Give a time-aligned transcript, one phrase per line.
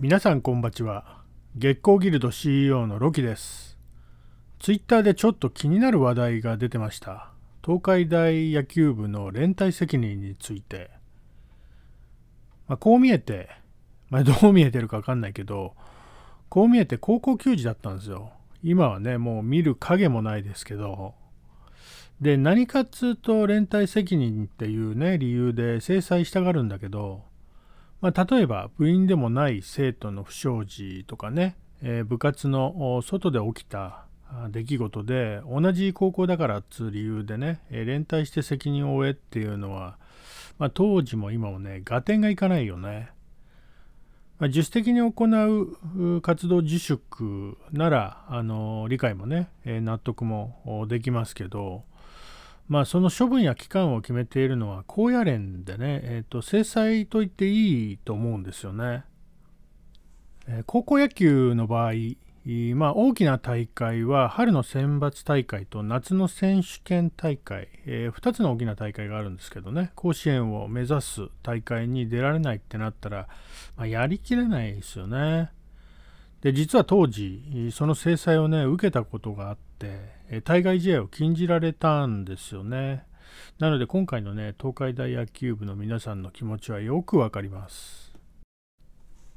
[0.00, 1.24] 皆さんこんばちは。
[1.56, 3.76] 月光ギルド CEO のロキです。
[4.60, 7.32] ツイッターでちょっと気になる話題が出てました。
[7.64, 10.92] 東海大野球部の連帯責任について、
[12.68, 13.48] まあ、こう見えて、
[14.08, 15.74] まあ、どう見えてるか分かんないけど
[16.48, 18.30] こう見えて高校球児だったんですよ。
[18.62, 21.14] 今はねもう見る影もないですけど。
[22.20, 27.24] で何かっつうと連帯責任っていうね理由で制裁したがるんだけど
[28.00, 34.04] まあ、例えば部員でもない生徒の不祥事とかね、えー、部活の外で起きた
[34.50, 39.96] 出来事で同じ高校だからっつう理由でね、えー、連帯して責任を負えっていうのは、
[40.58, 43.10] まあ、当時も今もね合点がいかないよね。
[44.38, 51.82] まあ、自主的に行う活動自粛ならあの理解もね、えー、納得もできますけど、
[52.68, 59.04] まあ、その処分や期間を決めているのは高野連でね、えーと、制裁と言っていいと思うんですよね。
[60.46, 61.92] えー、高校野球の場合、
[62.74, 73.28] まあ、大きな大会は春の選抜大会と夏の選手権大会、えー、2つの大きな大会があるんですけどね甲子園を目指す大会に出られないってなったら、
[73.76, 75.50] まあ、やりきれないですよね。
[76.40, 83.04] で実は当時その制裁をね受けたことがあって対外試合を禁じられたんですよね。
[83.58, 88.14] なので今回のね東海大野球部の皆さんの気持ちはよくわかります。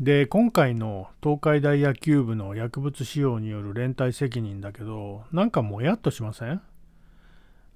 [0.00, 6.60] で今回の東海大野球部の薬物使用による連帯責任だけどなんかもやっとしません？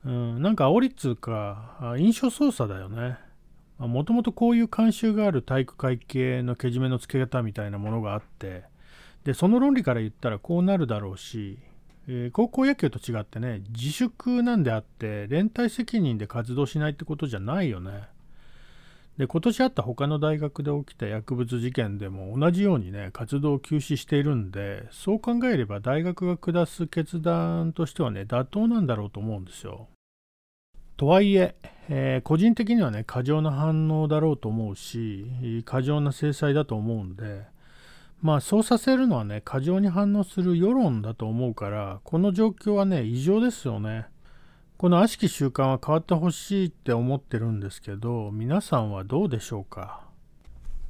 [0.05, 3.19] うん、なんか煽りっつうか印象操作だよね。
[3.79, 8.65] もともとこういう慣習がある体育会系のけじめのつけ方みたいなものがあって
[9.25, 11.59] でその論理から言ったらこうなるだろうし、
[12.09, 18.09] え、高校野球と違ってね自粛なんであって連帯責任で活動しないってことじゃないよね。
[19.19, 29.89] で今年あった他の大学で起きた薬物事件でも同じようにね活動を休止しているんでそう考えれば大学が下す決断としてはね妥当なんだろうと思うんですよ。
[30.99, 31.55] とはいえ
[31.89, 37.45] えー、個人的にはね過剰な反応だろうと思うし過剰な制裁だと思うんで
[38.23, 44.07] まあそうさせるのはね過剰に反応する世論だと思うからこの状況はね異常ですよね。
[44.79, 50.01] この悪しき習慣は変わってほしいって思ってるんですけど皆さんはどうでしょうか？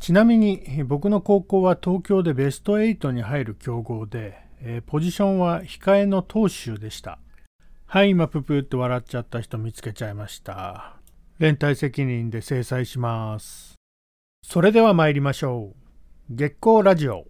[0.00, 7.18] ちなみに僕の高校は東京でベスト8に入る強豪で、えー、ポジションは控えの投手でした。
[7.86, 10.96] はい、今ププって笑っちゃった人見つけちゃいました。
[11.38, 13.74] 連帯責任で制裁します。
[14.42, 15.85] それでは参りましょう。
[16.28, 17.24] 月光ラジオ。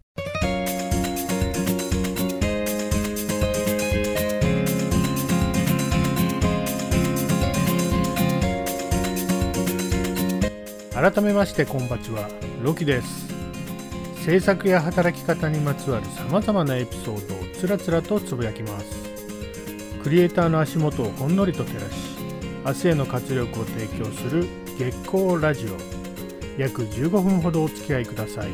[10.94, 12.26] 改めましてこんばちは
[12.62, 13.26] ロキです。
[14.24, 18.86] 制作や働き方にまつわるさまざまなエピソードをつらつらとつぶやきます。
[20.02, 22.16] クリエイターの足元をほんのりと照らし
[22.64, 24.46] 明日への活力を提供する
[24.78, 26.15] 月光ラジオ。
[26.58, 28.50] 約15分ほどお付き合いください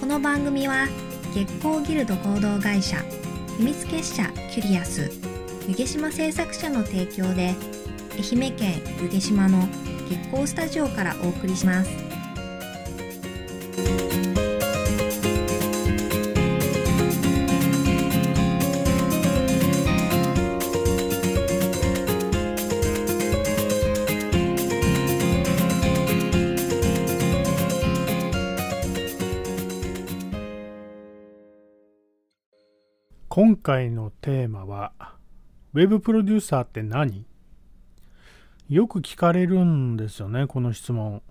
[0.00, 0.88] この番組は
[1.32, 2.96] 月光ギルド合同会社
[3.58, 5.10] 秘密結社キュリアス
[5.68, 7.54] 湯毛島製作者の提供で
[8.12, 9.68] 愛媛県湯毛島の
[10.08, 12.09] 月光スタジオからお送りします。
[33.42, 34.92] 今回のテーマは、
[35.72, 37.24] ウェブプロデューサーって何？
[38.68, 41.22] よく聞かれるんですよね、この質問。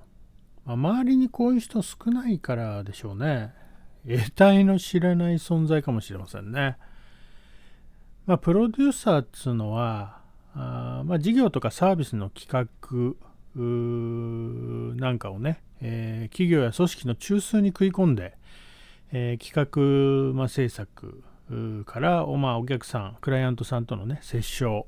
[0.66, 3.53] まあ、周りにこういう人少ないからでしょうね。
[4.08, 6.78] 得体の知らない存在かもしれませんね。
[8.26, 10.20] まあ、プロデューサーっつうのは、
[10.55, 13.14] あまあ、事業とかサービスの企画
[15.00, 18.35] なんかをね、えー、企業や組織の中枢に食い込んで、
[19.12, 21.23] えー、企画、まあ、制作
[21.85, 24.87] から、まあ、お客さんクライアントさんとのね折衝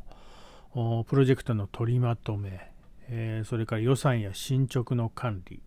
[0.73, 2.71] プロジェクトの取りまとめ、
[3.09, 5.61] えー、それから予算や進捗の管理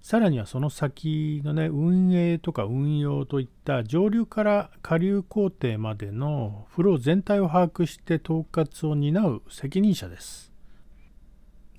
[0.00, 10.52] さらにはその先のね運営とか運用といった上流から下流工程までのフロー全体を把握して統括を担う責任者です。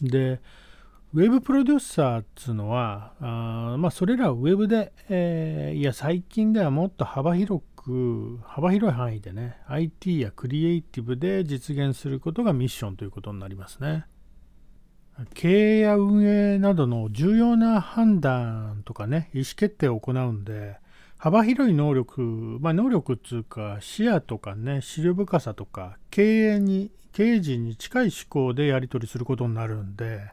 [0.02, 0.42] で
[1.16, 14.08] ウェブプロデューサーっつうのは、あまあ、それらウェブで、えー、いや、最近ではもっと幅広く、幅広い範囲でね、IT やクリエイティブで実現することがミッションということになりますね。
[15.36, 20.80] 経営や運営などの重要な判断とかね、意思決定を行うんで、
[21.20, 30.32] 幅広い能力、まあ、能力っていうか、視野とかね、資料深さとか、経営に、経営陣に近い思考でやり取りすることになるんで、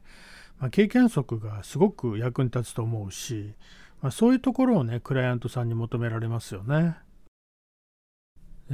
[0.60, 3.54] まあ、経験則がすごく役に立つと思うし、
[4.02, 6.96] まあ、そういうところをね、クライアントさんに求められますよね。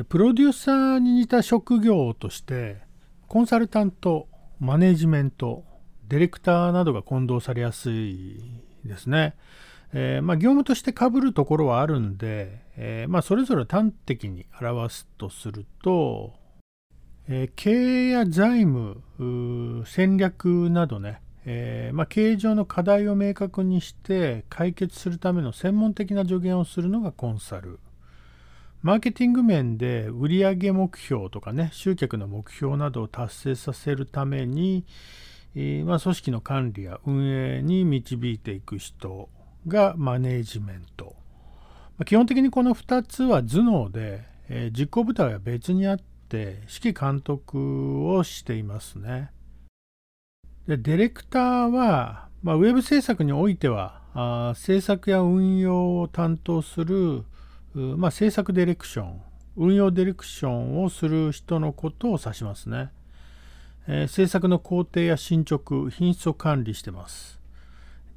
[0.09, 2.83] プロデューサーに似た職業として、
[3.29, 4.29] コンサルタント、
[4.61, 5.65] マネジメント、
[6.09, 8.41] ディレクターなどが混同されやすい
[8.85, 9.35] ですね。
[9.93, 16.35] えー、まあ、業務としてかぶるところはあるんで、えー、まあ、それぞれ端的に表すとすると、
[17.29, 19.03] えー、経営や財務、
[19.87, 27.79] 戦略などね、えー、まあ、経営上の課題を明確にして解決するための専門的な助言をするのがコンサル。
[28.83, 34.85] マーケティング面で売上目標とかね、集客の目標などを達成させるために、
[35.55, 39.29] えー、まあ、組織の管理や運営に導いていく人
[39.69, 41.15] がマネージメント。
[41.97, 49.31] まあ、基本的にこの2つは頭脳で、えー、実行部隊は別にあって指揮監督をしていますね。
[50.67, 57.25] でディレクターは、まあ、ウェブ制作においてはあ制作や運用を担当する、
[57.75, 59.21] まあ、制作ディレクション
[59.57, 62.91] 運用ディレクションをする人のことを指しますね、
[63.87, 67.41] えー、制作の工程や進捗品質を管理してます。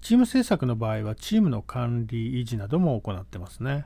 [0.01, 3.85] チーム制作の場合はチームの管理維持なども行ってますね。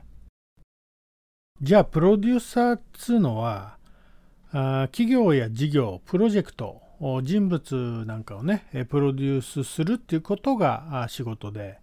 [1.60, 3.76] じゃあプロデューサーっつうのは
[4.50, 6.83] あ企業や事業プロジェクト
[7.22, 11.78] 人物なんかをねプロデュースするっていうことが仕事で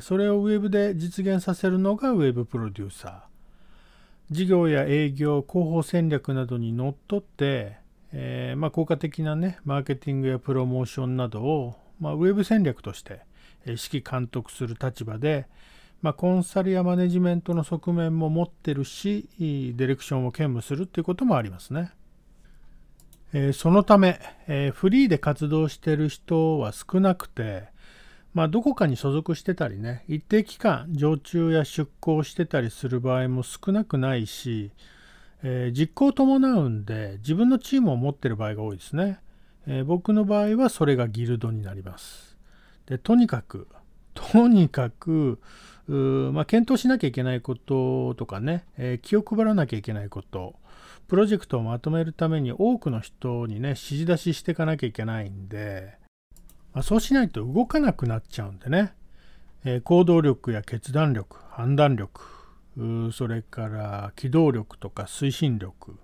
[0.00, 3.30] それをウェブで実現させるのがウェブプロデューサー
[4.30, 7.78] 事業や営業広報戦略などにのっとって、
[8.12, 13.22] えー、まあ、効果的なねマーケティングやプロモーションなどを、まあ、ウェブ戦略として
[13.66, 15.46] 指揮監督する立場で、
[16.00, 21.92] まあ、コンサルやマネジメントの側面も持ってるしディレクションを兼務するっていうこともありますね。
[23.32, 27.68] えー、そのため、えー、フリーで活動してる人は少なくて、
[28.34, 34.72] まあ、どこかに所属してたりね、一定期間常駐や出向してたりする場合も少なくないし、
[35.42, 39.20] えー、実行を伴うんで自分のチームを持ってる場合が多いですね。
[39.66, 42.36] え僕の場合はそれがギルドになります。
[42.86, 43.68] でとにかく、
[44.14, 45.40] とにかく、
[45.92, 50.54] まあ、検討しなきゃいけないこととかね、え気を配らなきゃいけないこと、
[51.08, 55.94] プロジェクトをまとめるために多くの人にね、指示出ししていかなきゃいけないんで、
[56.72, 58.94] まあ、そうしないと動かなくなっちゃうんでね、
[59.64, 62.22] えー、行動力や決断力、判断力、
[63.12, 65.96] それから機動力とか推進力、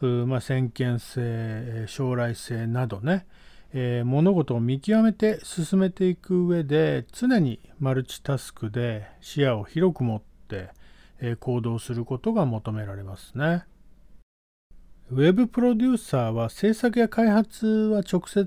[0.00, 3.26] まあ、先見性、将来性などね、
[3.72, 10.70] えー、物事を見極めて進めていく上で常にマルチタスクで視野を広く持って、
[11.20, 13.64] えー、行動することが求められますね。
[15.10, 18.46] ウェブプロデューサーは制作や開発は直接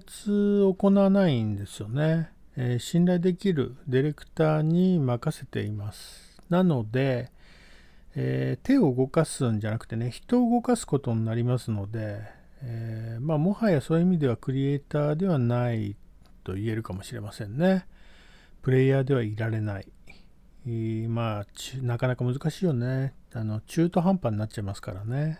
[0.61, 2.29] 行わないんですよね。
[2.55, 6.41] えー、信頼できるディレクターに任せています。
[6.49, 7.31] なので、
[8.15, 12.21] え、手を動かすんじゃなくてね、人を動かすことになりますので、
[12.63, 15.95] えー、まあ、もはやそういう意味ではクリエイターではない
[16.43, 17.87] と言えるかもしれませんね。
[18.61, 19.87] プレイヤーではいられない。
[20.67, 21.45] えー、まあ、
[21.81, 23.15] なかなか難しいよね。
[23.33, 25.39] あの中途半端になっちゃいますからね。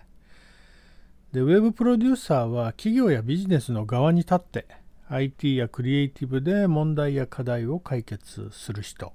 [1.32, 4.68] で、ウェブプロデューサーは企業やビジネスの側に立って
[5.08, 9.14] IT やクリエイティブで問題や課題を解決する人、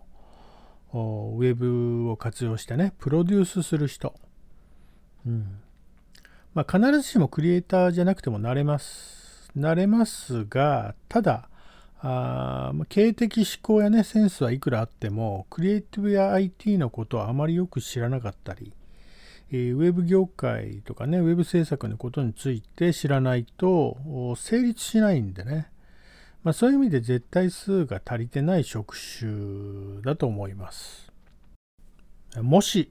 [0.93, 4.15] ウェブを活用してね、プロデュースする人。
[5.27, 5.61] うん
[6.57, 9.51] まあ、必ずしもクリエイターじゃなくてもなれます。
[9.55, 11.51] なれますが、ただ、
[12.01, 18.73] あ経営的思考やね、センスはいくらあっても、クリエイティブや IT のことはあまりよく知らなかったり、
[19.53, 23.99] えウェブ業界とかね、ウェブ制作のことについて知らないと
[24.39, 25.69] 成立しないんでね、
[26.43, 31.06] まあ、そういう意味で絶対数が足りてない職種だと思います。
[32.43, 32.91] もし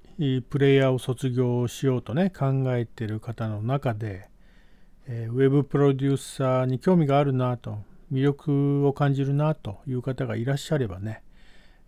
[0.50, 4.30] プレイヤーを卒業しようとね考えてる方の中で、
[5.08, 7.78] えウェブプロデューサーに興味があるなと
[8.12, 11.22] 魅力を感じるなという方がいらっしゃればね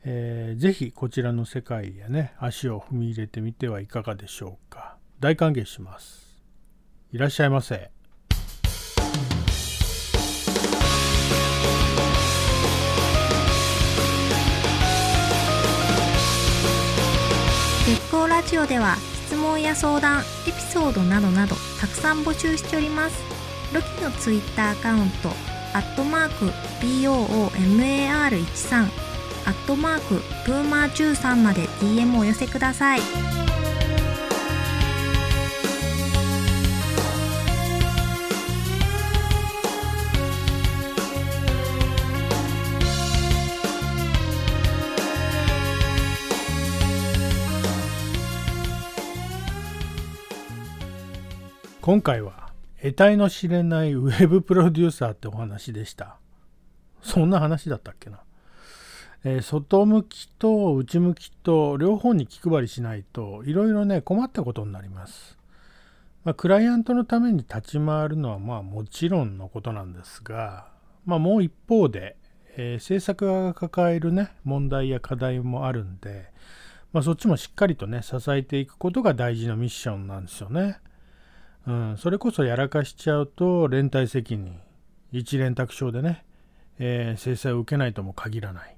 [0.10, 4.96] えー、ぜひこちらの世界へね、足を踏み入れてみてはいかがでしょうか。
[5.20, 6.42] 大歓迎します。
[7.12, 7.97] いらっしゃいませ。
[18.48, 18.96] ジオでは
[19.28, 23.22] 質問や相談エピソードなどなどたくさん募集しております。
[23.74, 25.28] ロキのツイッターアカウント
[25.74, 26.46] アットマーク
[26.82, 28.88] BOOMAR13
[29.46, 33.02] アットマークブーマー13まで DM をお寄せください。
[51.88, 52.50] 今回は
[52.82, 56.18] 得体の知れないウェブプロデューサーってお話でした。
[57.02, 58.20] そんな話だったっけな、
[59.24, 65.38] えー外向きと内向きと両方に気配りしないといろいろね困ったことになります、
[66.26, 70.68] まあ、クライアントのために立ち回るのはまあもちろんのことなんですが、
[71.06, 72.18] まあ、もう一方で、
[72.58, 76.34] えー制作側が抱えるね問題や課題もあるんで、
[76.92, 80.82] まあ、そっちもしっかりとね支えていくことが大事なミッションなんですよね。
[81.68, 84.60] うん、それこそやらかしちゃうと連帯責任。
[85.12, 86.26] 一連卓上でね、
[86.80, 88.78] えー制裁を受けないとも限らない。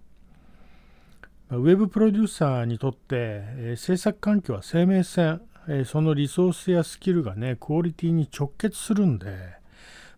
[1.52, 9.38] ウェブプロデューサーにとって、えー制作環境は生命線、えーそのリソースやスキルがねクオリティに直結するんで、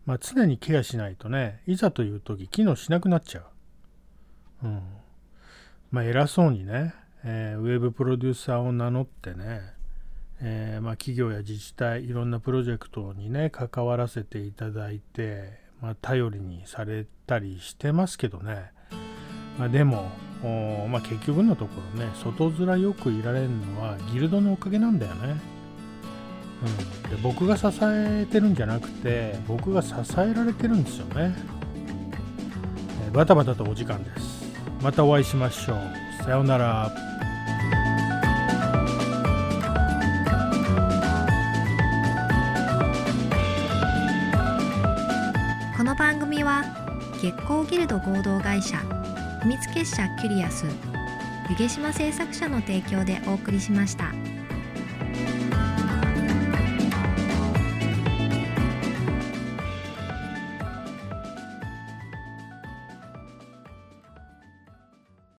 [0.05, 3.41] まあ、常にケアしないとねいざという時機能しなくなっちゃ
[4.63, 4.81] う、うん。
[5.91, 9.73] まあ、偉そうにね、えーウェブプロデューサーを名乗ってね
[10.41, 18.71] えーまあ、企業や自治体いろんなプロジェクトにね関わらせていただいて、まあ、頼りにされたりしてますけどね、
[19.59, 20.09] まあ、でも、
[20.89, 25.39] まあ、結局のところね外面よくいられるのはギルドのおかげなんだよね、
[27.05, 31.61] うん、で僕が支えてるんじゃなくて僕が支えられてるんですよね、えー
[33.11, 34.45] バタバタとお時間です。
[34.81, 36.23] またお会いしましょう。
[36.23, 36.89] さようなら。
[46.11, 46.65] 番組は
[47.21, 48.77] 月光ギルド合同会社
[49.43, 50.65] 秘密結社キュリアス
[51.49, 54.11] 湯毛島製作者の提供でお送りしました。